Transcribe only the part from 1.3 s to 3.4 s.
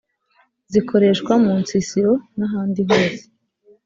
munsisiro n’ahandi hose